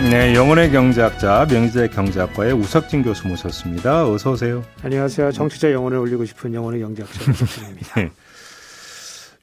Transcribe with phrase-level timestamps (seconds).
[0.00, 4.08] 네, 영혼의 경제학자 명지대 경제학과의 우석진 교수 모셨습니다.
[4.08, 4.62] 어서 오세요.
[4.82, 5.32] 안녕하세요.
[5.32, 7.94] 정치자 영혼을 올리고 싶은 영혼의 경제학자 우석진입니다.
[8.00, 8.10] 네.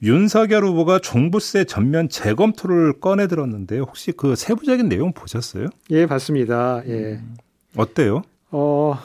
[0.01, 5.67] 윤석열 후보가 종부세 전면 재검토를 꺼내 들었는데 혹시 그 세부적인 내용 보셨어요?
[5.91, 6.81] 예, 봤습니다.
[6.87, 7.19] 예.
[7.19, 7.35] 음,
[7.75, 8.23] 어때요?
[8.49, 8.97] 어,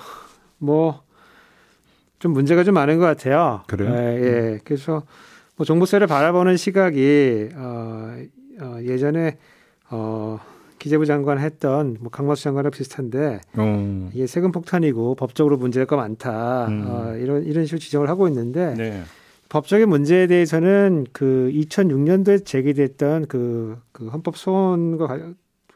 [0.57, 1.03] 뭐,
[2.21, 3.65] 좀 문제가 좀 많은 것 같아요.
[3.67, 3.93] 그래요?
[3.93, 4.59] 예, 예.
[4.65, 5.03] 그래서
[5.57, 8.17] 뭐 종부세를 바라보는 시각이, 어,
[8.61, 9.37] 어 예전에,
[9.91, 10.39] 어,
[10.81, 14.11] 기재부 장관 했던 뭐 강마수 장관과 비슷한데 음.
[14.15, 16.85] 이게 세금 폭탄이고 법적으로 문제가 많다 음.
[16.89, 19.03] 어, 이런 이런 식으로 지적을 하고 있는데 네.
[19.51, 25.19] 법적인 문제에 대해서는 그 2006년도에 제기됐던 그, 그 헌법 소원과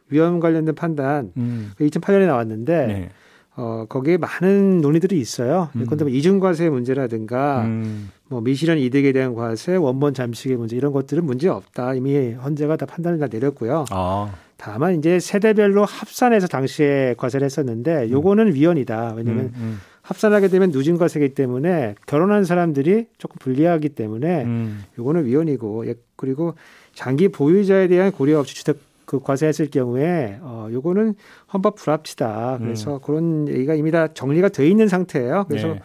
[0.09, 1.73] 위헌 관련된 판단 음.
[1.79, 3.11] 2008년에 그 나왔는데 네.
[3.57, 5.69] 어, 거기에 많은 논의들이 있어요.
[5.77, 5.84] 음.
[5.84, 8.11] 그런데 뭐 이중과세 문제라든가 음.
[8.29, 11.95] 뭐 미실현 이득에 대한 과세, 원본 잠식의 문제 이런 것들은 문제 없다.
[11.95, 13.84] 이미 헌재가 다 판단을 다 내렸고요.
[13.91, 14.34] 아.
[14.65, 18.55] 다만 이제 세대별로 합산해서 당시에 과세를 했었는데 요거는 음.
[18.55, 19.12] 위헌이다.
[19.15, 19.81] 왜냐하면 음, 음.
[20.01, 24.85] 합산하게 되면 누진 과세기 때문에 결혼한 사람들이 조금 불리하기 때문에 음.
[24.98, 26.55] 요거는 위헌이고 예, 그리고
[26.95, 31.15] 장기 보유자에 대한 고려 없이 주택 그 과세했을 경우에 어 요거는
[31.53, 32.57] 헌법 불합치다.
[32.62, 33.01] 그래서 음.
[33.05, 35.45] 그런 얘기가 이미 다 정리가 돼 있는 상태예요.
[35.47, 35.83] 그래서 네.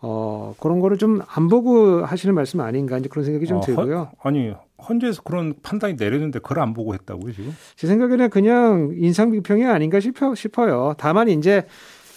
[0.00, 4.10] 어 그런 거를 좀 안 보고 하시는 말씀 아닌가 이제 그런 생각이 좀 어, 들고요.
[4.24, 7.52] 헌, 아니 헌재에서 그런 판단이 내렸는데 그걸 안 보고 했다고요 지금?
[7.76, 10.94] 제 생각에는 그냥 인상 비평이 아닌가 싶어, 싶어요.
[10.98, 11.66] 다만 이제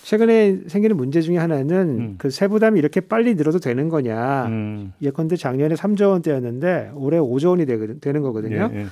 [0.03, 2.15] 최근에 생기는 문제 중에 하나는 음.
[2.17, 4.47] 그 세부담이 이렇게 빨리 늘어도 되는 거냐.
[4.47, 4.93] 음.
[5.01, 7.65] 예컨대 작년에 3조 원대였는데 올해 5조 원이
[7.99, 8.69] 되는 거거든요.
[8.73, 8.85] 예, 예.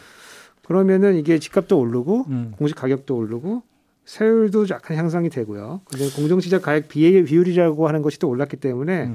[0.66, 2.54] 그러면은 이게 집값도 오르고 음.
[2.58, 3.64] 공시 가격도 오르고
[4.06, 5.82] 세율도 약간 향상이 되고요.
[5.86, 9.12] 근데 공정시장 가액 비율이라고 하는 것이 또 올랐기 때문에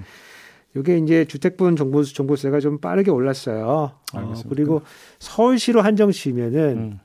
[0.75, 0.81] 음.
[0.81, 3.93] 이게 이제 주택분 정보 정보세가 좀 빠르게 올랐어요.
[4.15, 4.83] 어, 그리고
[5.19, 7.01] 서울시로 한정시면은 음.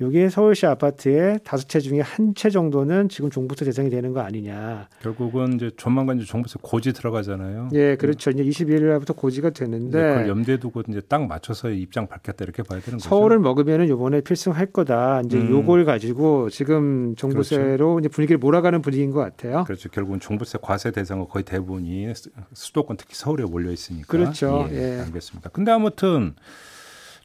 [0.00, 4.88] 여기에 서울시 아파트에 다섯 채 중에 한 채 정도는 지금 종부세 대상이 되는 거 아니냐.
[5.02, 7.70] 결국은 이제 조만간 이제 종부세 고지 들어가잖아요.
[7.72, 8.30] 예, 그렇죠.
[8.30, 12.80] 이제 21일 날부터 고지가 되는데 그걸 염두에 두고 이제 딱 맞춰서 입장 밝혔다 이렇게 봐야
[12.80, 13.08] 되는 거죠.
[13.08, 15.22] 서울을 먹으면은 요번에 필승할 거다.
[15.24, 15.50] 이제 음.
[15.50, 17.98] 요걸 가지고 지금 종부세로 그렇죠.
[18.00, 19.64] 이제 분위기를 몰아가는 분위기인 것 같아요.
[19.64, 19.88] 그렇죠.
[19.88, 22.12] 결국은 종부세 과세 대상은 거의 대부분이
[22.52, 24.06] 수도권 특히 서울에 몰려 있으니까.
[24.06, 24.68] 그렇죠.
[24.70, 25.00] 예, 예.
[25.00, 25.50] 알겠습니다.
[25.50, 26.34] 근데 아무튼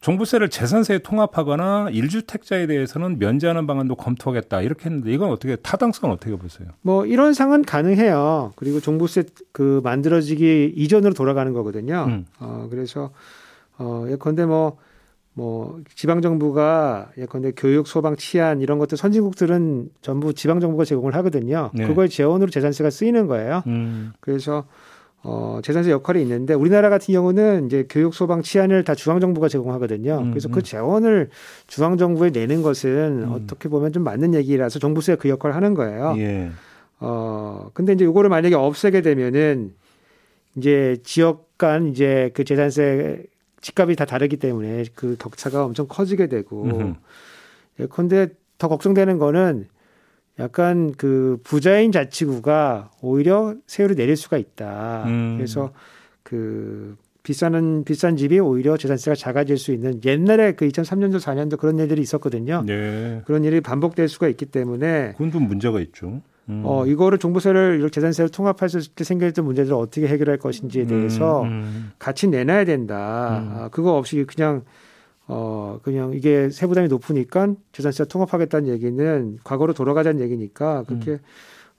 [0.03, 6.67] 종부세를 재산세에 통합하거나 일주택자에 대해서는 면제하는 방안도 검토하겠다 이렇게 했는데 이건 어떻게 타당성은 어떻게 보세요?
[6.81, 8.51] 뭐 이런 상은 가능해요.
[8.57, 12.05] 그리고 종부세 그 만들어지기 이전으로 돌아가는 거거든요.
[12.09, 12.25] 음.
[12.39, 13.11] 어 그래서
[13.77, 14.77] 어 예컨대 뭐뭐
[15.35, 21.71] 뭐 지방 정부가 예컨대 교육, 소방, 치안 이런 것들 선진국들은 전부 지방 정부가 제공을 하거든요.
[21.73, 21.87] 네.
[21.87, 23.63] 그걸 재원으로 재산세가 쓰이는 거예요.
[23.67, 24.11] 음.
[24.19, 24.65] 그래서
[25.25, 30.19] 어, 재산세 역할이 있는데 우리나라 같은 경우는 이제 교육, 소방, 치안을 다 중앙정부가 제공하거든요.
[30.19, 30.63] 음, 그래서 그 음.
[30.63, 31.29] 재원을
[31.67, 33.31] 중앙정부에 내는 것은 음.
[33.31, 36.15] 어떻게 보면 좀 맞는 얘기라서 정부세가 그 역할을 하는 거예요.
[36.17, 36.51] 예.
[36.99, 39.73] 어, 근데 이제 이거를 만약에 없애게 되면은
[40.57, 43.23] 이제 지역 간 이제 그 재산세
[43.61, 46.95] 집값이 다 다르기 때문에 그 격차가 엄청 커지게 되고
[47.79, 49.67] 예컨대 더 걱정되는 거는
[50.39, 55.03] 약간 그 부자인 자치구가 오히려 세율을 내릴 수가 있다.
[55.05, 55.35] 음.
[55.37, 55.71] 그래서
[56.23, 62.01] 그 비싸는 비싼 집이 오히려 재산세가 작아질 수 있는 옛날에 그 2003년도 4년도 그런 일들이
[62.01, 62.63] 있었거든요.
[62.65, 63.21] 네.
[63.25, 66.21] 그런 일이 반복될 수가 있기 때문에 그건 좀 문제가 있죠.
[66.49, 66.63] 음.
[66.65, 71.91] 어 이거를 종부세를 이렇게 재산세를 통합했을 때 생겼던 문제들을 어떻게 해결할 것인지에 대해서 음, 음.
[71.97, 73.39] 같이 내놔야 된다.
[73.41, 73.57] 음.
[73.57, 74.63] 아, 그거 없이 그냥
[75.27, 81.19] 어, 그냥 이게 세부담이 높으니까 재산세 통합하겠다는 얘기는 과거로 돌아가자는 얘기니까 그렇게 음.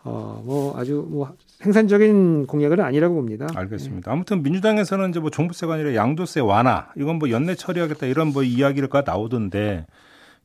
[0.05, 3.47] 어, 뭐 아주 뭐 생산적인 공약은 아니라고 봅니다.
[3.55, 4.11] 알겠습니다.
[4.11, 4.13] 네.
[4.13, 9.03] 아무튼 민주당에서는 이제 뭐 종부세가 아니라 양도세 완화 이건 뭐 연내 처리하겠다 이런 뭐 이야기가
[9.07, 9.87] 나오던데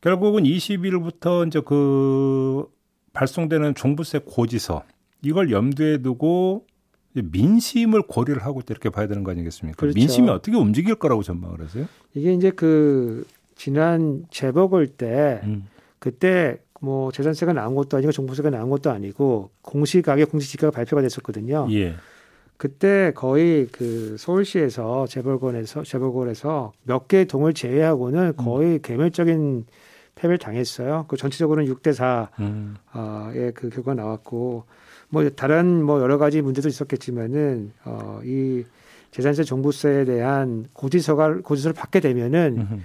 [0.01, 2.65] 결국은 20일부터 이제 그
[3.11, 4.83] 발송되는 종부세 고지서
[5.21, 6.65] 이걸 염두에 두고
[7.23, 9.77] 민심을 고려를 하고 이렇게 봐야 되는 거 아니겠습니까?
[9.77, 9.95] 그렇죠.
[9.95, 11.85] 민심이 어떻게 움직일 거라고 전망을 하세요?
[12.13, 13.25] 이게 이제 그
[13.55, 15.67] 지난 재보궐 때 음.
[15.99, 21.67] 그때 뭐 재산세가 나온 것도 아니고 종부세가 나온 것도 아니고 공시가격 공시지가가 발표가 됐었거든요.
[21.71, 21.95] 예.
[22.57, 28.33] 그때 거의 그 서울시에서 재벌권에서 재벌권에서 몇 개 동을 제외하고는 음.
[28.37, 28.79] 거의 음.
[28.81, 29.65] 개멸적인
[30.15, 31.05] 패배를 당했어요.
[31.07, 32.75] 그 전체적으로는 6대 4의 음.
[32.93, 34.65] 어, 그 결과 나왔고
[35.09, 38.63] 뭐 다른 뭐 여러 가지 문제도 있었겠지만은 어, 이
[39.11, 42.83] 재산세 종부세에 대한 고지서가 고지서를 받게 되면은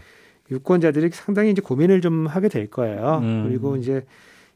[0.50, 3.21] 유권자들이 상당히 이제 고민을 좀 하게 될 거예요.
[3.23, 3.44] 음.
[3.47, 4.05] 그리고 이제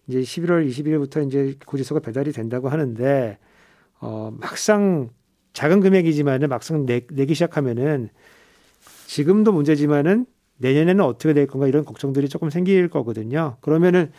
[0.06, 3.38] 이제 11월 20일부터 이제 고지서가 배달이 된다고 하는데
[4.00, 5.11] 어 막상
[5.53, 8.09] 작은 금액이지만은 막상 내, 내기 시작하면은
[9.06, 10.26] 지금도 문제지만은
[10.59, 13.56] 내년에는 어떻게 될 건가 이런 걱정들이 조금 생길 거거든요.
[13.61, 14.12] 그러면은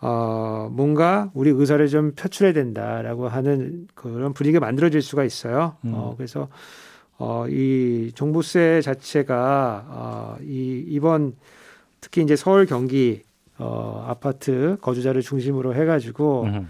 [0.00, 5.76] 어 뭔가 우리 의사를 좀 표출해야 된다라고 하는 그런 분위기가 만들어질 수가 있어요.
[5.84, 5.92] 음.
[5.94, 6.48] 어 그래서
[7.18, 11.34] 어, 이 종부세 자체가 어, 이 이번
[12.00, 13.22] 특히 이제 서울 경기
[13.58, 16.68] 어, 아파트 거주자를 중심으로 해가지고 음.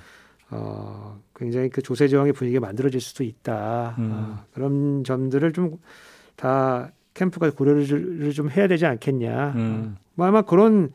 [0.51, 3.95] 어, 굉장히 그 조세 저항의 분위기가 만들어질 수도 있다.
[3.99, 4.11] 음.
[4.13, 5.79] 어, 그런 점들을 좀
[6.41, 9.53] 다 캠프가 고려를 좀 해야 되지 않겠냐.
[9.57, 9.95] 음.
[9.95, 10.91] 어, 뭐 아마 그런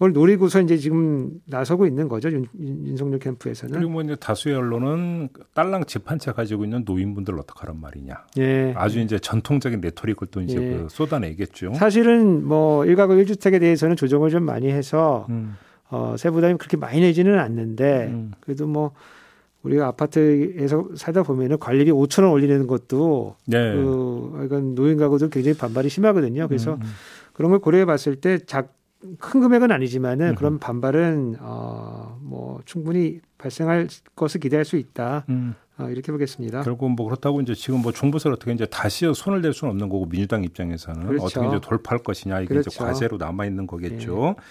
[0.00, 3.74] 그걸 노리고서 이제 지금 나서고 있는 거죠 윤, 윤석열 캠프에서는.
[3.74, 8.14] 그리고 뭐 이제 다수의 언론은 딸랑 집한채 가지고 있는 노인분들 어떡하란 말이냐.
[8.38, 8.72] 예.
[8.78, 10.70] 아주 이제 전통적인 레토릭을 또 이제 예.
[10.70, 11.74] 그 쏟아내겠죠.
[11.74, 15.58] 사실은 뭐 일가구 일주택에 대해서는 조정을 좀 많이 해서 음.
[15.90, 18.32] 어, 세부담이 그렇게 많이 내지는 않는데 음.
[18.40, 18.92] 그래도 뭐
[19.62, 23.74] 우리가 아파트에서 살다 보면은 관리비 5천 원 올리는 것도 네.
[23.74, 26.48] 그 이건 노인 가구들 굉장히 반발이 심하거든요.
[26.48, 26.88] 그래서 음, 음.
[27.34, 28.79] 그런 걸 고려해 봤을 때 작
[29.18, 30.34] 큰 금액은 아니지만은 음.
[30.34, 35.24] 그런 반발은 어 뭐 충분히 발생할 것을 기대할 수 있다.
[35.28, 35.54] 음.
[35.78, 36.62] 어, 이렇게 보겠습니다.
[36.62, 40.08] 결국 뭐 그렇다고 이제 지금 뭐 종부세를 어떻게 이제 다시 손을 댈 수는 없는 거고
[40.08, 41.24] 민주당 입장에서는 그렇죠.
[41.24, 42.68] 어떻게 이제 돌파할 것이냐 이게 그렇죠.
[42.70, 44.36] 이제 과제로 남아 있는 거겠죠.
[44.38, 44.42] 예.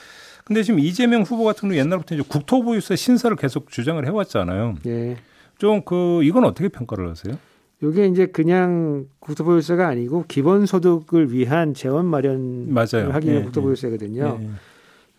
[0.44, 4.76] 근데 지금 이재명 후보 같은 경우 옛날부터 이제 국토보유세 신설을 계속 주장을 해왔잖아요.
[4.88, 5.18] 예.
[5.60, 7.36] 좀그 이건 어떻게 평가를 하세요?
[7.82, 13.12] 이게 이제 그냥 국토보유세가 아니고 기본소득을 위한 재원 마련을 맞아요.
[13.12, 14.40] 하기 위한 예, 국토보유세거든요.
[14.42, 14.50] 예.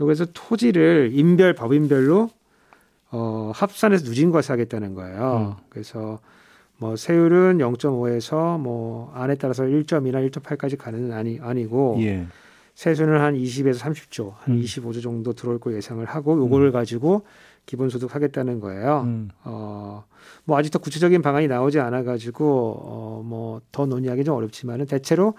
[0.01, 2.29] 여기서 토지를 인별 법인별로
[3.13, 5.57] 어, 합산해서 누진과세 하겠다는 거예요.
[5.59, 5.65] 음.
[5.71, 6.21] 그래서
[6.77, 12.27] 뭐 세율은 0.5에서 뭐 안에 따라서 1.2나 1.8까지 가는 아니 아니고 예.
[12.75, 14.63] 세수는 한 20에서 30조, 한 음.
[14.63, 16.73] 25조 정도 들어올 거 예상을 하고 요거를 음.
[16.73, 17.27] 가지고
[17.71, 19.03] 기본소득 하겠다는 거예요.
[19.05, 19.29] 음.
[19.45, 20.03] 어,
[20.45, 25.35] 뭐 아직 도 구체적인 방안이 나오지 않아 가지고 어, 뭐 더 논의하기 좀 어렵지만은 대체로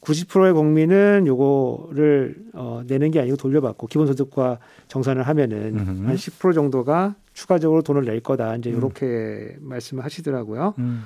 [0.00, 4.58] 90%의 국민은 요거를 어, 내는 게 아니고 돌려받고 기본소득과
[4.88, 6.12] 정산을 하면은 음흠.
[6.12, 8.56] 한10% 정도가 추가적으로 돈을 낼 거다.
[8.56, 9.68] 이제 이렇게 음.
[9.68, 10.74] 말씀을 하시더라고요.
[10.78, 11.04] 음.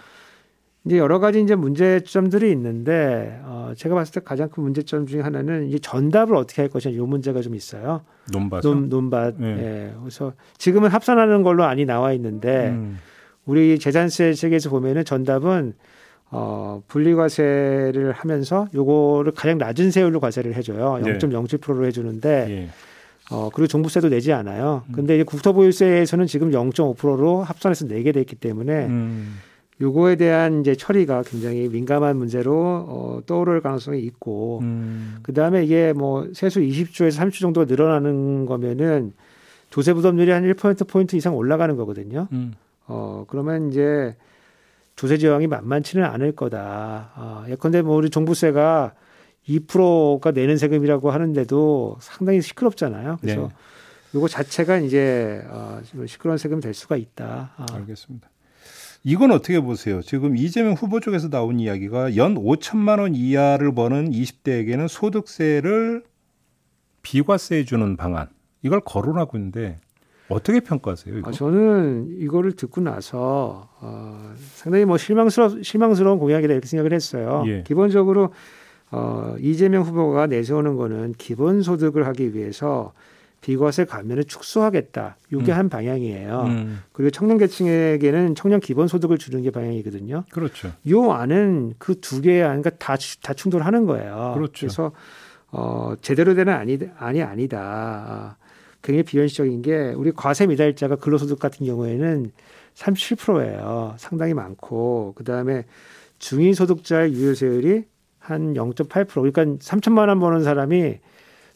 [0.86, 5.68] 이제 여러 가지 이제 문제점들이 있는데 어 제가 봤을 때 가장 큰 문제점 중에 하나는
[5.68, 8.00] 이제 전답을 어떻게 할 것이냐 이 문제가 좀 있어요.
[8.32, 8.62] 논밭.
[8.62, 9.34] 논, 논밭.
[9.42, 9.46] 예.
[9.46, 9.94] 예.
[10.00, 12.98] 그래서 지금은 합산하는 걸로 안이 나와 있는데 음.
[13.44, 15.74] 우리 재산세 책에서 보면은 전답은
[16.30, 21.00] 어 분리과세를 하면서 요거를 가장 낮은 세율로 과세를 해줘요.
[21.02, 22.46] 0.07%로 해주는데.
[22.48, 22.68] 예.
[23.32, 24.82] 어, 그리고 종부세도 내지 않아요.
[24.88, 24.92] 음.
[24.92, 29.38] 근데 이제 국토보유세에서는 지금 0.5%로 합산해서 내게 됐기 때문에 음.
[29.80, 32.54] 요거에 대한 이제 처리가 굉장히 민감한 문제로
[32.86, 35.18] 어, 떠오를 가능성이 있고 음.
[35.22, 39.12] 그다음에 이게 뭐 세수 20조에서 30조 정도가 늘어나는 거면은
[39.70, 42.28] 조세 부담률이 한 1% 포인트 이상 올라가는 거거든요.
[42.32, 42.52] 음.
[42.86, 44.16] 어 그러면 이제
[44.96, 47.12] 조세 지형이 만만치는 않을 거다.
[47.16, 48.92] 어, 예컨대 뭐 우리 종부세가
[49.48, 53.16] 2%가 내는 세금이라고 하는데도 상당히 시끄럽잖아요.
[53.20, 53.48] 그래서 네.
[54.14, 57.52] 요거 자체가 이제 어, 시끄러운 세금이 될 수가 있다.
[57.56, 57.66] 아.
[57.72, 58.28] 알겠습니다.
[59.02, 60.02] 이건 어떻게 보세요?
[60.02, 66.02] 지금 이재명 후보 쪽에서 나온 이야기가 연 5천만 원 이하를 버는 20대에게는 소득세를
[67.02, 68.28] 비과세해 주는 방안
[68.62, 69.78] 이걸 거론하고 있는데
[70.28, 71.18] 어떻게 평가하세요?
[71.18, 71.30] 이거?
[71.30, 77.42] 아, 저는 이거를 듣고 나서 어, 상당히 뭐 실망스러 실망스러운 공약이다 이렇게 생각을 했어요.
[77.46, 77.64] 예.
[77.66, 78.32] 기본적으로
[78.92, 82.92] 어, 이재명 후보가 내세우는 거는 기본소득을 하기 위해서
[83.40, 85.16] 비과세 감면을 축소하겠다.
[85.32, 85.56] 이게 음.
[85.56, 86.42] 한 방향이에요.
[86.46, 86.80] 음.
[86.92, 90.24] 그리고 청년 계층에게는 청년 기본 소득을 주는 게 방향이거든요.
[90.30, 90.72] 그렇죠.
[90.88, 94.32] 요 안은 그 두 개의 안과 다, 다 충돌하는 거예요.
[94.34, 94.52] 그렇죠.
[94.66, 94.92] 그래서
[95.52, 98.36] 어, 제대로 되는 아니, 아니 아니다.
[98.82, 102.32] 굉장히 비현실적인 게 우리 과세 미달자가 근로소득 같은 경우에는
[102.74, 103.94] 37%예요.
[103.98, 105.64] 상당히 많고 그다음에
[106.18, 107.84] 중위소득자의 유효세율이
[108.18, 110.98] 한 0.8% 그러니까 3천만 원 버는 사람이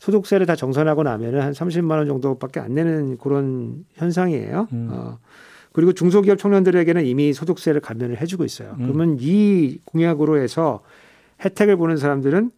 [0.05, 4.69] 소득세를 다 정산하고 나면은 한 30만 원 정도밖에 안 내는 그런 현상이에요.
[4.73, 4.89] 음.
[4.91, 5.19] 어.
[5.73, 8.77] 그리고 중소기업 청년들에게는 이미 소득세를 감면을 해주고 있어요.
[8.79, 8.87] 음.
[8.87, 10.83] 그러면 이 공약으로 해서
[11.43, 12.51] 혜택을 보는 사람들은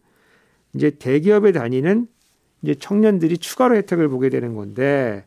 [0.75, 2.07] 이제 대기업에 다니는
[2.63, 5.23] 이제 청년들이 추가로 혜택을 보게 되는 건데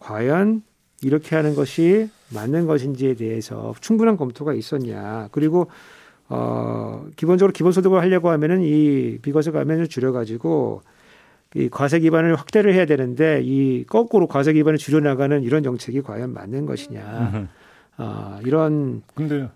[0.00, 0.62] 과연
[1.02, 5.28] 이렇게 하는 것이 맞는 것인지에 대해서 충분한 검토가 있었냐.
[5.30, 5.68] 그리고
[6.28, 10.82] 어 기본적으로 기본소득을 하려고 하면은 이 비과세 감면을 줄여가지고
[11.54, 16.66] 이 과세 기반을 확대를 해야 되는데 이 거꾸로 과세 기반을 줄여나가는 이런 정책이 과연 맞는
[16.66, 17.48] 것이냐.
[17.98, 19.48] 어, 이런 근데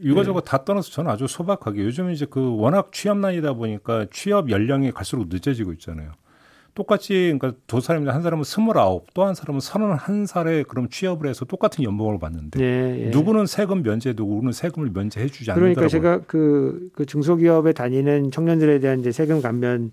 [0.00, 0.50] 이거저거 네.
[0.50, 5.72] 다 떠나서 저는 아주 소박하게 요즘 이제 그 워낙 취업난이다 보니까 취업 연령이 갈수록 늦어지고
[5.74, 6.12] 있잖아요.
[6.74, 11.44] 똑같이 그러니까 두 사람인데 한 사람은 스물아홉, 또 한 사람은 서른한 살에 그럼 취업을 해서
[11.44, 13.10] 똑같은 연봉을 받는데 예, 예.
[13.10, 15.74] 누구는 세금 면제, 누구는 세금을 면제해 주지 않는다고.
[15.74, 19.92] 그러니까 제가 그, 그 중소기업에 다니는 청년들에 대한 이제 세금 감면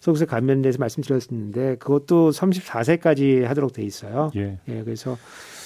[0.00, 4.30] 소득세 감면에 대해서 말씀드렸었는데 그것도 34세까지 하도록 돼 있어요.
[4.36, 4.58] 예.
[4.66, 5.16] 예 그래서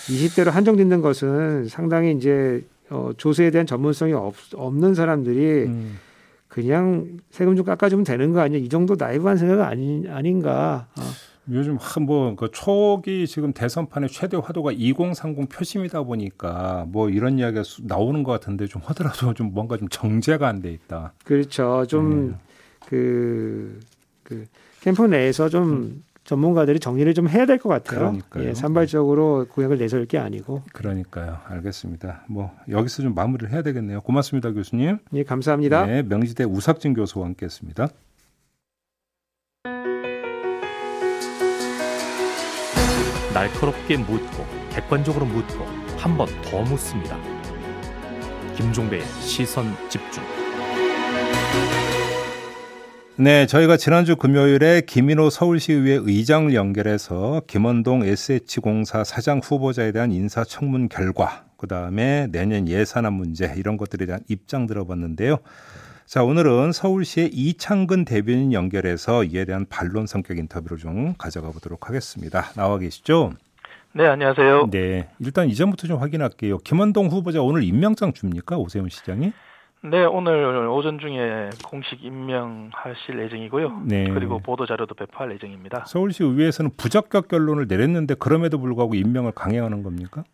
[0.06, 5.98] 20대로 한정짓는 것은 상당히 이제 어, 조세에 대한 전문성이 없, 없는 사람들이 음.
[6.48, 8.58] 그냥 세금 좀 깎아주면 되는 거 아니야?
[8.58, 10.86] 이 정도 나이브한 생각 아니, 아닌가?
[10.98, 11.02] 어.
[11.50, 18.32] 요즘 한뭐그 초기 지금 대선판의 최대 화두가 2030 표심이다 보니까 뭐 이런 이야기가 나오는 것
[18.32, 21.12] 같은데 좀 하더라도 좀 뭔가 좀 정제가 안 돼 있다.
[21.24, 21.84] 그렇죠.
[21.86, 22.38] 좀그
[22.90, 23.93] 네.
[24.24, 24.44] 그, 그
[24.80, 26.04] 캠프 내에서 좀 음.
[26.24, 27.98] 전문가들이 정리를 좀 해야 될 것 같아요.
[28.00, 28.44] 그러니까요.
[28.48, 30.62] 예, 산발적으로 공약을 내세울 게 아니고.
[30.72, 31.38] 그러니까요.
[31.46, 32.24] 알겠습니다.
[32.28, 34.00] 뭐 여기서 좀 마무리를 해야 되겠네요.
[34.00, 34.98] 고맙습니다, 교수님.
[35.12, 35.84] 예, 감사합니다.
[35.86, 37.88] 네, 명지대 우석진 교수와 함께했습니다.
[43.34, 45.64] 날카롭게 묻고 객관적으로 묻고
[45.98, 47.18] 한 번 더 묻습니다.
[48.56, 50.22] 김종배의 시선 집중.
[53.16, 61.44] 네, 저희가 지난주 금요일에 김인호 서울시의회 의장을 연결해서 김원동 SH공사 사장 후보자에 대한 인사청문 결과,
[61.56, 65.36] 그 다음에 내년 예산안 문제 이런 것들에 대한 입장 들어봤는데요.
[66.06, 72.50] 자, 오늘은 서울시의 이창근 대변인 연결해서 이에 대한 반론 성격 인터뷰를 좀 가져가 보도록 하겠습니다.
[72.56, 73.34] 나와 계시죠?
[73.92, 74.70] 네, 안녕하세요.
[74.72, 76.58] 네, 일단 이전부터 좀 확인할게요.
[76.58, 78.56] 김원동 후보자 오늘 임명장 줍니까?
[78.56, 79.32] 오세훈 시장이?
[79.86, 83.82] 네, 오늘 오전 중에 공식 임명하실 예정이고요.
[83.84, 84.08] 네.
[84.08, 85.84] 그리고 보도 자료도 배포할 예정입니다.
[85.86, 90.24] 서울시 의회에서는 부적격 결론을 내렸는데 그럼에도 불구하고 임명을 강행하는 겁니까?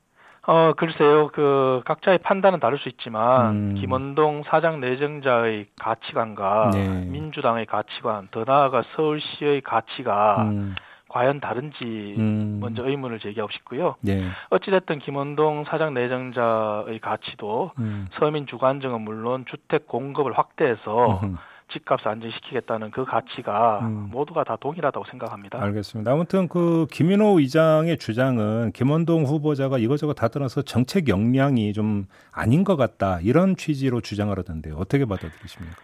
[0.46, 1.30] 어, 글쎄요.
[1.34, 3.74] 그 각자의 판단은 다를 수 있지만 음.
[3.74, 6.88] 김원동 사장 내정자의 가치관과 네.
[7.06, 10.76] 민주당의 가치관, 더 나아가 서울시의 가치가 음.
[11.10, 12.58] 과연 다른지 음.
[12.60, 13.96] 먼저 의문을 제기하고 싶고요.
[14.00, 14.28] 네.
[14.50, 18.06] 어찌됐든 김원동 사장 내정자의 가치도 음.
[18.18, 21.36] 서민 주관정은 물론 주택 공급을 확대해서 음.
[21.72, 24.08] 집값을 안정시키겠다는 그 가치가 음.
[24.12, 25.60] 모두가 다 동일하다고 생각합니다.
[25.60, 26.12] 알겠습니다.
[26.12, 32.76] 아무튼 그 김인호 의장의 주장은 김원동 후보자가 이것저것 다 떠나서 정책 역량이 좀 아닌 것
[32.76, 34.76] 같다 이런 취지로 주장을 하던데요.
[34.76, 35.76] 어떻게 받아들이십니까?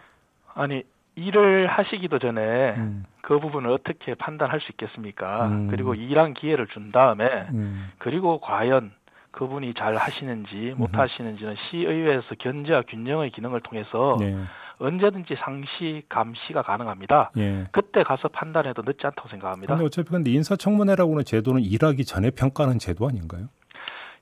[0.55, 0.83] 아니
[1.17, 3.03] 일을 하시기도 전에 음.
[3.21, 5.47] 그 부분을 어떻게 판단할 수 있겠습니까?
[5.47, 5.67] 음.
[5.69, 7.89] 그리고 일한 기회를 준 다음에 음.
[7.97, 8.91] 그리고 과연
[9.31, 14.35] 그분이 잘 하시는지 못 하시는지는 시의회에서 견제와 균형의 기능을 통해서 네.
[14.79, 17.31] 언제든지 상시 감시가 가능합니다.
[17.37, 17.67] 예.
[17.71, 19.73] 그때 가서 판단해도 늦지 않다고 생각합니다.
[19.73, 23.47] 근데 어차피 근데 인사청문회라고 하는 제도는 일하기 전에 평가하는 제도 아닌가요?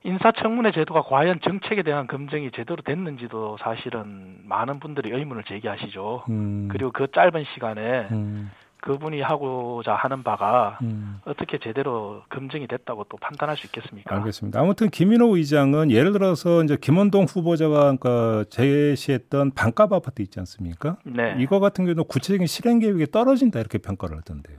[0.06, 6.24] 인사청문회 제도가 과연 정책에 대한 검증이 제대로 됐는지도 사실은 많은 분들이 의문을 제기하시죠.
[6.30, 6.68] 음.
[6.70, 8.50] 그리고 그 짧은 시간에 음.
[8.82, 11.18] 그분이 하고자 하는 바가 음.
[11.24, 14.14] 어떻게 제대로 검증이 됐다고 또 판단할 수 있겠습니까?
[14.14, 14.60] 알겠습니다.
[14.60, 20.98] 아무튼 김인호 의장은 예를 들어서 이제 김원동 후보자가 그러니까 제시했던 반값 아파트 있지 않습니까?
[21.04, 21.34] 네.
[21.38, 24.58] 이거 같은 경우는 구체적인 실행 계획이 떨어진다 이렇게 평가를 하던데요.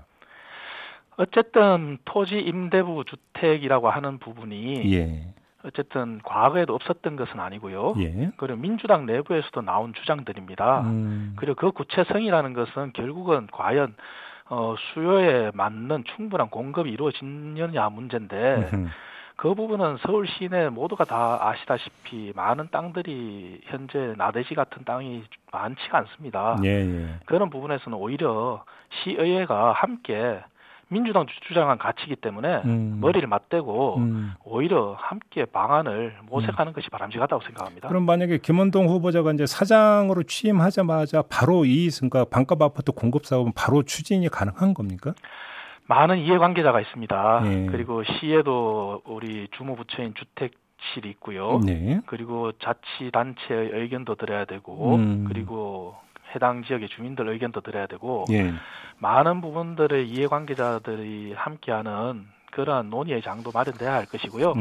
[1.17, 5.33] 어쨌든 토지 임대부 주택이라고 하는 부분이 예.
[5.63, 7.95] 어쨌든 과거에도 없었던 것은 아니고요.
[7.99, 8.31] 예.
[8.37, 10.81] 그리고 민주당 내부에서도 나온 주장들입니다.
[10.81, 11.33] 음.
[11.35, 13.95] 그리고 그 구체성이라는 것은 결국은 과연
[14.49, 18.69] 어, 수요에 맞는 충분한 공급이 이루어지느냐 문제인데.
[19.37, 26.57] 그 부분은 서울 시내 모두가 다 아시다시피 많은 땅들이 현재 나대지 같은 땅이 많지가 않습니다.
[26.63, 27.07] 예, 예.
[27.25, 30.41] 그런 부분에서는 오히려 시의회가 함께
[30.89, 32.99] 민주당 주장한 가치이기 때문에 음.
[33.01, 34.33] 머리를 맞대고 음.
[34.45, 36.73] 오히려 함께 방안을 모색하는 음.
[36.73, 37.89] 것이 바람직하다고 생각합니다.
[37.89, 43.83] 그럼 만약에 김원동 후보자가 이제 사장으로 취임하자마자 바로 이 그러니까 반값 아파트 공급 사업은 바로
[43.83, 45.13] 추진이 가능한 겁니까?
[45.87, 47.41] 많은 이해관계자가 있습니다.
[47.43, 47.65] 네.
[47.67, 50.51] 그리고 시에도 우리 주무부처인 주택
[50.93, 51.59] 실이 있고요.
[51.65, 52.01] 네.
[52.05, 55.25] 그리고 자치단체의 의견도 들어야 되고, 음.
[55.27, 55.95] 그리고
[56.35, 58.53] 해당 지역의 주민들 의견도 들어야 되고 예.
[58.99, 64.55] 많은 부분들의 이해관계자들이 함께하는 그러한 논의의 장도 마련돼야 할 것이고요.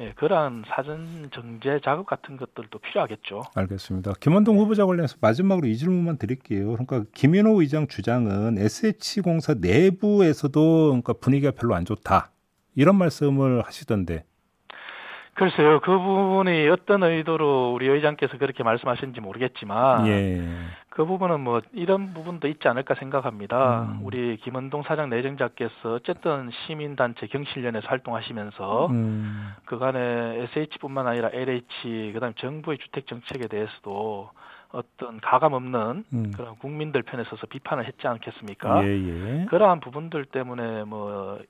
[0.00, 3.42] 예, 그러한 사전 정제 작업 같은 것들도 필요하겠죠.
[3.54, 4.12] 알겠습니다.
[4.20, 6.72] 김원동 후보자 관련해서 마지막으로 이 질문만 드릴게요.
[6.72, 12.32] 그러니까 김인호 의장 주장은 SH공사 내부에서도 그러니까 분위기가 별로 안 좋다
[12.74, 14.24] 이런 말씀을 하시던데
[15.34, 20.42] 글쎄요, 그 부분이 어떤 의도로 우리 의장께서 그렇게 말씀하셨는지 모르겠지만, 예.
[20.90, 23.82] 그 부분은 뭐 이런 부분도 있지 않을까 생각합니다.
[23.82, 24.00] 음.
[24.04, 29.54] 우리 김은동 사장 내정자께서 어쨌든 시민단체 경실련에서 활동하시면서 음.
[29.64, 29.98] 그간에
[30.54, 34.30] SH뿐만 아니라 LH, 그다음 정부의 주택 정책에 대해서도
[34.70, 36.32] 어떤 가감 없는 음.
[36.36, 38.84] 그런 국민들 편에 서서 비판을 했지 않겠습니까?
[38.84, 39.46] 예, 예.
[39.46, 41.40] 그러한 부분들 때문에 뭐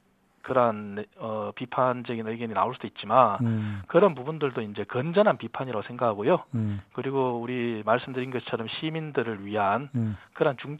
[0.45, 3.83] 그러한 어, 비판적인 의견이 나올 수도 있지만 음.
[3.89, 6.45] 그런 부분들도 이제 건전한 비판이라고 생각하고요.
[6.55, 6.81] 음.
[6.93, 10.17] 그리고 우리 말씀드린 것처럼 시민들을 위한 음.
[10.35, 10.79] 그러한 중,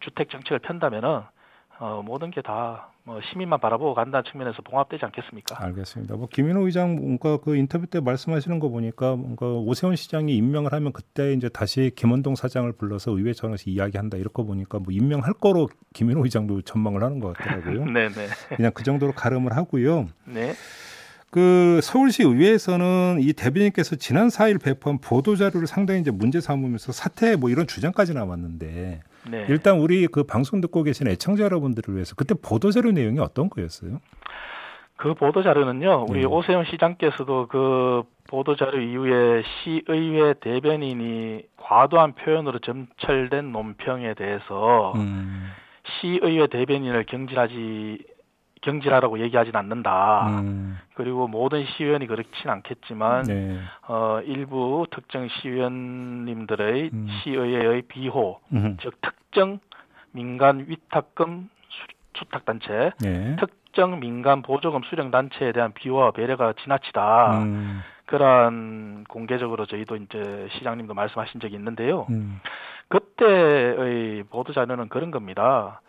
[0.00, 1.22] 주택 정책을 편다면은
[1.78, 5.64] 어, 모든 게 다 뭐 시민만 바라보고 간다는 측면에서 봉합되지 않겠습니까?
[5.64, 6.16] 알겠습니다.
[6.16, 10.92] 뭐 김인호 의장 뭔가 그 인터뷰 때 말씀하시는 거 보니까 뭔가 오세훈 시장이 임명을 하면
[10.92, 16.24] 그때 이제 다시 김원동 사장을 불러서 의회 차원에서 이야기한다 이렇게 보니까 뭐 임명할 거로 김인호
[16.24, 17.84] 의장도 전망을 하는 것 같더라고요.
[17.94, 18.08] 네네.
[18.08, 18.26] 네.
[18.56, 20.08] 그냥 그 정도로 가름을 하고요.
[20.24, 20.54] 네.
[21.30, 27.36] 그 서울시 의회에서는 이 대변인께서 지난 4일 배포한 보도 자료를 상당히 이제 문제 삼으면서 사퇴
[27.36, 29.46] 뭐 이런 주장까지 나왔는데 네.
[29.48, 34.00] 일단 우리 그 방송 듣고 계신 애청자 여러분들을 위해서 그때 보도자료 내용이 어떤 거였어요?
[34.96, 36.26] 그 보도자료는요, 우리 네.
[36.26, 45.50] 오세훈 시장께서도 그 보도자료 이후에 시의회 대변인이 과도한 표현으로 점철된 논평에 대해서 음.
[46.00, 47.98] 시의회 대변인을 경질하지
[48.66, 50.26] 경질하라고 얘기하진 않는다.
[50.40, 50.78] 음.
[50.94, 53.58] 그리고 모든 시의원이 그렇진 않겠지만 네.
[53.86, 57.06] 어, 일부 특정 시의원님들의 음.
[57.22, 58.76] 시의회의 비호, 음.
[58.80, 59.60] 즉 특정
[60.10, 61.48] 민간 위탁금
[62.18, 63.36] 수탁 단체, 네.
[63.38, 67.42] 특정 민간 보조금 수령 단체에 대한 비호와 배려가 지나치다.
[67.42, 67.80] 음.
[68.06, 72.06] 그러한 공개적으로 저희도 이제 시장님도 말씀하신 적이 있는데요.
[72.10, 72.40] 음.
[72.88, 75.80] 그때의 보도 자료는 그런 겁니다.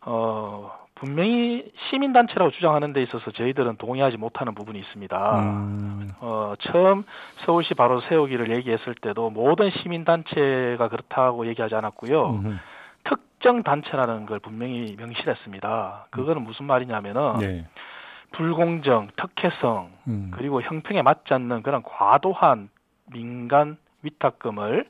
[0.00, 5.40] 어, 분명히 시민단체라고 주장하는 데 있어서 저희들은 동의하지 못하는 부분이 있습니다.
[5.40, 6.10] 음.
[6.20, 7.04] 어, 처음
[7.44, 12.30] 서울시 바로 세우기를 얘기했을 때도 모든 시민단체가 그렇다고 얘기하지 않았고요.
[12.30, 12.58] 음.
[13.04, 16.08] 특정 단체라는 걸 분명히 명시했습니다.
[16.10, 17.66] 그거는 무슨 말이냐면은 네.
[18.32, 20.30] 불공정, 특혜성, 음.
[20.34, 22.68] 그리고 형평에 맞지 않는 그런 과도한
[23.06, 24.88] 민간 위탁금을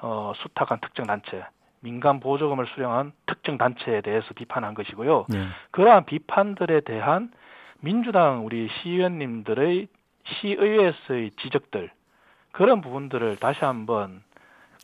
[0.00, 1.44] 어, 수탁한 특정 단체.
[1.80, 5.26] 민간 보조금을 수령한 특정 단체에 대해서 비판한 것이고요.
[5.28, 5.46] 네.
[5.70, 7.30] 그러한 비판들에 대한
[7.80, 9.88] 민주당 우리 시의원님들의
[10.24, 11.90] 시의회에서의 지적들
[12.52, 14.22] 그런 부분들을 다시 한번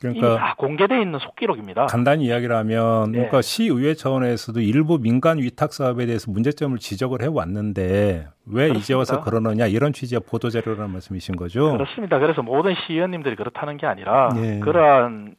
[0.00, 1.86] 그러니까 다 공개돼 있는 속기록입니다.
[1.86, 3.18] 간단히 이야기를 하면 네.
[3.18, 8.78] 그러니까 시의회 차원에서도 일부 민간 위탁 사업에 대해서 문제점을 지적을 해 왔는데 왜 그렇습니다.
[8.78, 11.72] 이제 와서 그러느냐 이런 취지의 보도 자료라는 말씀이신 거죠?
[11.72, 12.18] 그렇습니다.
[12.18, 14.60] 그래서 모든 시의원님들이 그렇다는 게 아니라 네.
[14.60, 15.36] 그러한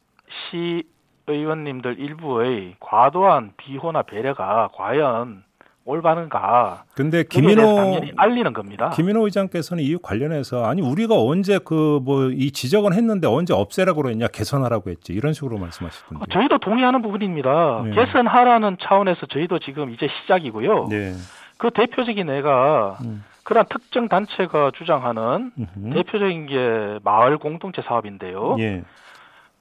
[0.50, 0.82] 시
[1.28, 5.42] 의원님들 일부의 과도한 비호나 배려가 과연
[5.84, 6.82] 올바른가?
[6.94, 8.90] 근데 김인호 알리는 겁니다.
[8.90, 14.26] 김인호 의장께서는 이 관련해서 아니 우리가 언제 그 뭐 이 지적은 했는데 언제 없애라고 그랬냐
[14.28, 16.22] 개선하라고 했지 이런 식으로 말씀하시던데.
[16.22, 17.82] 어, 저희도 동의하는 부분입니다.
[17.84, 17.90] 네.
[17.94, 20.88] 개선하라는 차원에서 저희도 지금 이제 시작이고요.
[20.90, 21.12] 네.
[21.58, 23.24] 그 대표적인 애가 음.
[23.44, 25.94] 그런 특정 단체가 주장하는 음흠.
[25.94, 28.56] 대표적인 게 마을 공동체 사업인데요.
[28.58, 28.82] 예.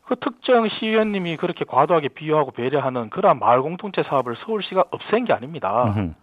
[0.05, 5.85] 그 특정 시의원님이 그렇게 과도하게 비유하고 배려하는 그러한 마을 공동체 사업을 서울시가 없앤 게 아닙니다.
[5.87, 6.15] 으흠.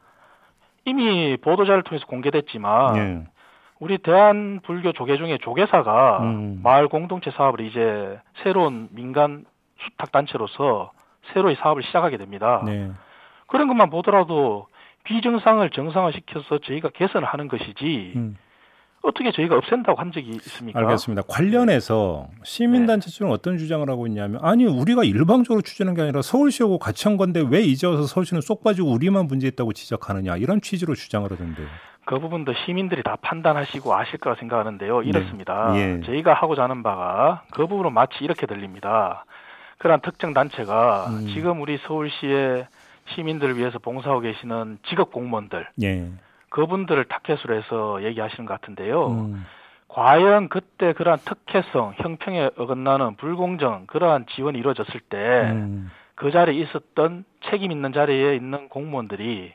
[0.84, 3.24] 이미 보도자를 통해서 공개됐지만 예.
[3.80, 6.60] 우리 대한 불교 조계 중에 조계사가 음.
[6.62, 9.44] 마을 공동체 사업을 이제 새로운 민간
[9.80, 10.92] 수탁 단체로서
[11.32, 12.62] 새로이 사업을 시작하게 됩니다.
[12.64, 12.90] 네.
[13.48, 14.68] 그런 것만 보더라도
[15.04, 18.36] 비정상을 정상화시켜서 저희가 개선을 하는 것이지 음.
[19.02, 20.78] 어떻게 저희가 없앤다고 한 적이 있습니까?
[20.78, 21.22] 알겠습니다.
[21.28, 23.32] 관련해서 시민단체 측은 네.
[23.32, 27.62] 어떤 주장을 하고 있냐면 아니 우리가 일방적으로 추진한 게 아니라 서울시하고 같이 한 건데 왜
[27.62, 31.66] 이제 와서 서울시는 쏙 빠지고 우리만 문제있다고 지적하느냐 이런 취지로 주장을 하던데요.
[32.04, 35.00] 그 부분도 시민들이 다 판단하시고 아실 거라 생각하는데요.
[35.00, 35.08] 네.
[35.08, 35.72] 이렇습니다.
[35.72, 35.98] 네.
[35.98, 36.06] 예.
[36.06, 39.24] 저희가 하고자 하는 바가 그 부분은 마치 이렇게 들립니다.
[39.78, 41.26] 그러한 특정 단체가 음.
[41.34, 42.66] 지금 우리 서울시의
[43.14, 46.08] 시민들을 위해서 봉사하고 계시는 직업 공무원들 예.
[46.52, 49.06] 그분들을 타켓으로 해서 얘기하시는 것 같은데요.
[49.08, 49.44] 음.
[49.88, 55.90] 과연 그때 그러한 특혜성, 형평에 어긋나는 불공정 그러한 지원이 이루어졌을 때그 음.
[56.14, 59.52] 그 자리에 있었던 책임 있는 자리에 있는 공무원들이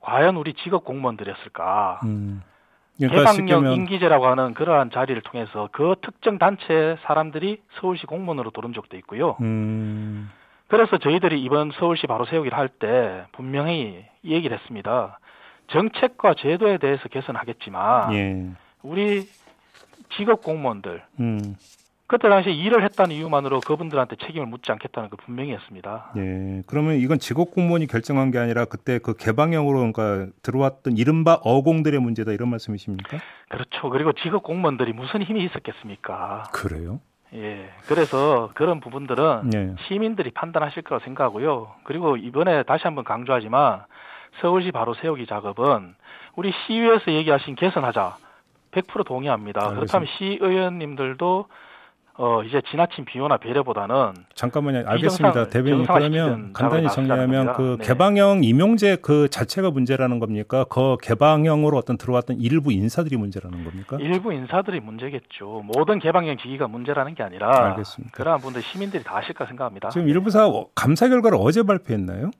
[0.00, 2.00] 과연 우리 직업 공무원들이었을까?
[2.04, 2.42] 음.
[2.98, 8.96] 그러니까 개방력 임기제라고 하는 그러한 자리를 통해서 그 특정 단체 사람들이 서울시 공무원으로 들어온 적도
[8.98, 9.36] 있고요.
[9.40, 10.30] 음.
[10.68, 15.18] 그래서 저희들이 이번 서울시 바로 세우기를 할 때 분명히 이 얘기를 했습니다.
[15.68, 18.50] 정책과 제도에 대해서 개선하겠지만 예.
[18.82, 19.28] 우리
[20.16, 21.56] 직업 공무원들 음.
[22.06, 26.12] 그때 당시 일을 했다는 이유만으로 그분들한테 책임을 묻지 않겠다는 거 분명히 했습니다.
[26.16, 26.62] 예.
[26.66, 32.32] 그러면 이건 직업 공무원이 결정한 게 아니라 그때 그 개방형으로 그러니까 들어왔던 이른바 어공들의 문제다
[32.32, 33.18] 이런 말씀이십니까?
[33.48, 33.88] 그렇죠.
[33.88, 36.44] 그리고 직업 공무원들이 무슨 힘이 있었겠습니까?
[36.52, 37.00] 그래요?
[37.32, 37.70] 예.
[37.88, 39.74] 그래서 그런 부분들은 예.
[39.88, 41.72] 시민들이 판단하실 거라고 생각하고요.
[41.84, 43.82] 그리고 이번에 다시 한번 강조하지만
[44.40, 45.94] 서울시 바로 세우기 작업은
[46.36, 48.16] 우리 시의회에서 얘기하신 개선하자
[48.72, 49.60] 100% 동의합니다.
[49.60, 49.80] 알겠습니다.
[49.80, 51.46] 그렇다면 시의원님들도
[52.16, 54.84] 어 이제 지나친 비호나 배려보다는 잠깐만요.
[54.86, 55.48] 알겠습니다.
[55.48, 57.88] 대변인 그러면 간단히 정리하면 그 네.
[57.88, 60.64] 개방형 임용제 그 자체가 문제라는 겁니까?
[60.68, 63.96] 그 개방형으로 어떤 들어왔던 일부 인사들이 문제라는 겁니까?
[63.98, 65.62] 일부 인사들이 문제겠죠.
[65.64, 68.16] 모든 개방형 기기가 문제라는 게 아니라 알겠습니다.
[68.16, 69.88] 그러한 분들 시민들이 다 아실까 생각합니다.
[69.88, 72.30] 지금 일부 사 감사 결과를 어제 발표했나요?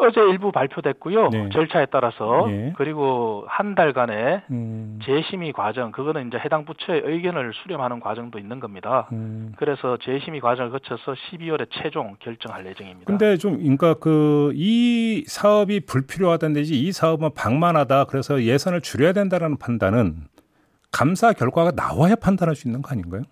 [0.00, 1.28] 어제 일부 발표됐고요.
[1.30, 1.48] 네.
[1.50, 2.72] 절차에 따라서 네.
[2.76, 4.98] 그리고 한 달간의 음.
[5.04, 9.08] 재심의 과정 그거는 이제 해당 부처의 의견을 수렴하는 과정도 있는 겁니다.
[9.12, 9.52] 음.
[9.56, 13.06] 그래서 재심의 과정을 거쳐서 12월에 최종 결정할 예정입니다.
[13.06, 20.24] 근데 좀 그러니까 그 이 사업이 불필요하다든지 이 사업은 방만하다 그래서 예산을 줄여야 된다라는 판단은
[20.90, 23.22] 감사 결과가 나와야 판단할 수 있는 거 아닌가요?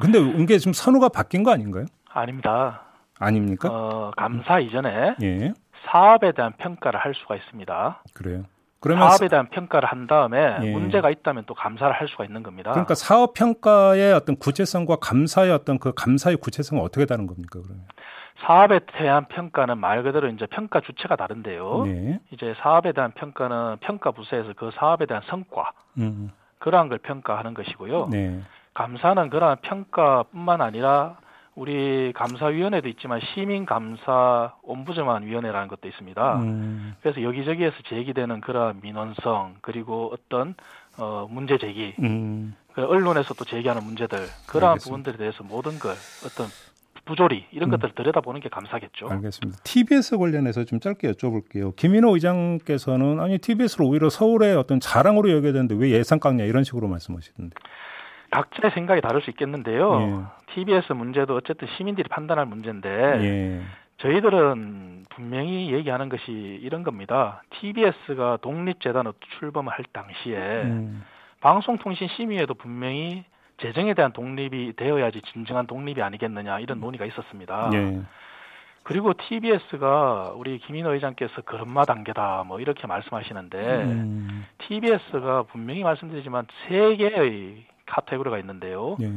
[0.00, 1.86] 근데 이게 좀 선호가 바뀐 거 아닌가요?
[2.08, 2.82] 아닙니다.
[3.18, 3.68] 아닙니까?
[3.70, 5.52] 어, 감사 이전에 예.
[5.86, 8.02] 사업에 대한 평가를 할 수가 있습니다.
[8.14, 8.44] 그래요.
[8.80, 10.72] 그러면 사업에 대한 평가를 한 다음에 예.
[10.72, 12.70] 문제가 있다면 또 감사를 할 수가 있는 겁니다.
[12.70, 17.84] 그러니까 사업 평가의 어떤 구체성과 감사의 어떤 그 감사의 구체성은 어떻게 다른 겁니까, 그러면?
[18.40, 21.82] 사업에 대한 평가는 말 그대로 이제 평가 주체가 다른데요.
[21.84, 22.20] 네.
[22.32, 26.30] 이제 사업에 대한 평가는 평가 부서에서 그 사업에 대한 성과 음.
[26.58, 28.08] 그러한 걸 평가하는 것이고요.
[28.08, 28.40] 네.
[28.72, 31.18] 감사는 그러한 평가뿐만 아니라
[31.56, 36.36] 우리 감사위원회도 있지만 시민감사 옴부즈만 위원회라는 것도 있습니다.
[36.40, 36.94] 음.
[37.02, 40.54] 그래서 여기저기에서 제기되는 그런 민원성 그리고 어떤
[40.96, 42.54] 어 문제 제기, 음.
[42.72, 44.84] 그 언론에서 또 제기하는 문제들 그러한 알겠습니다.
[44.84, 45.92] 부분들에 대해서 모든 걸
[46.24, 46.46] 어떤
[47.04, 47.70] 부조리 이런 음.
[47.72, 49.08] 것들을 들여다보는 게 감사겠죠.
[49.08, 49.60] 알겠습니다.
[49.64, 51.74] TBS 관련해서 좀 짧게 여쭤볼게요.
[51.74, 56.86] 김인호 의장께서는 아니 TBS를 오히려 서울의 어떤 자랑으로 여겨야 되는데 왜 예산 깎냐 이런 식으로
[56.88, 57.56] 말씀하시던데.
[58.30, 60.00] 각자의 생각이 다를 수 있겠는데요.
[60.00, 60.54] 예.
[60.54, 63.60] TBS 문제도 어쨌든 시민들이 판단할 문제인데 예.
[63.98, 66.30] 저희들은 분명히 얘기하는 것이
[66.62, 67.42] 이런 겁니다.
[67.50, 71.04] TBS가 독립재단으로 출범을 할 당시에 음.
[71.40, 73.24] 방송통신심의회도 분명히
[73.58, 77.70] 재정에 대한 독립이 되어야지 진정한 독립이 아니겠느냐 이런 논의가 있었습니다.
[77.74, 78.00] 예.
[78.82, 84.46] 그리고 TBS가 우리 김인호 의장께서 걸음마 단계다 뭐 이렇게 말씀하시는데 음.
[84.58, 88.96] TBS가 분명히 말씀드리지만 세 개의 카테고리가 있는데요.
[89.02, 89.12] 예.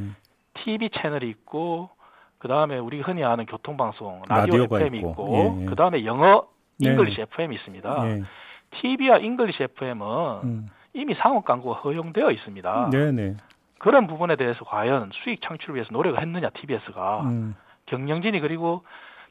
[0.56, 1.90] TV 채널이 있고
[2.38, 5.66] 그 다음에 우리 흔히 아는 교통방송 라디오 FM이 있고, 있고 예.
[5.66, 6.48] 그 다음에 영어
[6.80, 7.24] English 네.
[7.24, 8.10] FM이 있습니다.
[8.10, 8.24] 예.
[8.72, 10.08] TV와 English FM은
[10.44, 10.70] 음.
[10.94, 12.90] 이미 상업 광고가 허용되어 있습니다.
[12.92, 13.12] 네네.
[13.12, 13.38] 네.
[13.80, 17.56] 그런 부분에 대해서 과연 수익 창출을 위해서 노력을 했느냐 TBS가 음.
[17.86, 18.84] 경영진이 그리고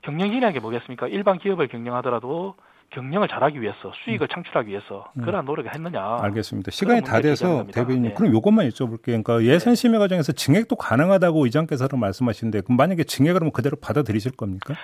[0.03, 1.09] 경영진이라는 게 뭐겠습니까?
[1.09, 2.55] 일반 기업을 경영하더라도
[2.95, 4.29] 경영을 잘하기 위해서 수익을 음.
[4.33, 5.25] 창출하기 위해서 음.
[5.25, 6.19] 그러한 노력을 했느냐.
[6.21, 6.71] 알겠습니다.
[6.71, 8.15] 시간이 다 돼서 대변인 네.
[8.15, 9.03] 그럼 이것만 여쭤볼게요.
[9.03, 14.75] 그러니까 예산 심의 과정에서 증액도 가능하다고 의장께서는 말씀하시는데 그럼 만약에 증액을 하면 그대로 받아들이실 겁니까?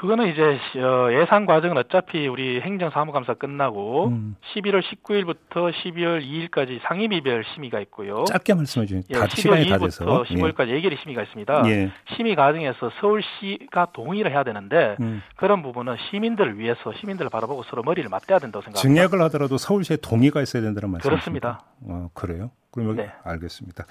[0.00, 4.34] 그거는 이제 어, 예산 과정은 어차피 우리 행정사무감사 끝나고 음.
[4.54, 8.24] 11월 19일부터 12월 2일까지 상임위별 심의가 있고요.
[8.24, 9.02] 짧게 말씀해 주세요.
[9.10, 10.76] 예, 12월 2일부터 15일까지 예.
[10.76, 11.64] 예결위 심의가 있습니다.
[11.66, 11.90] 예.
[12.16, 15.20] 심의 과정에서 서울시가 동의를 해야 되는데 음.
[15.36, 18.80] 그런 부분은 시민들을 위해서 시민들을 바라보고 서로 머리를 맞대야 된다고 생각합니다.
[18.80, 21.58] 증액을 하더라도 서울시의 동의가 있어야 된다는 말씀이십니까?
[21.58, 21.60] 그렇습니다.
[21.82, 22.50] 어, 그래요?
[22.70, 23.10] 그럼 여기 네.
[23.24, 23.86] 알겠습니다.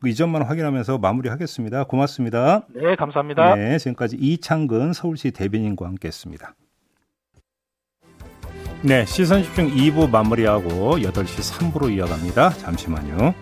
[0.00, 1.84] 그 이 점만 확인하면서 마무리하겠습니다.
[1.84, 2.66] 고맙습니다.
[2.74, 3.54] 네, 감사합니다.
[3.54, 6.54] 네, 지금까지 이창근 서울시 대변인과 함께했습니다.
[8.82, 12.50] 네, 시선 집중 2부 마무리하고 8시 3부로 이어갑니다.
[12.50, 13.34] 잠시만요.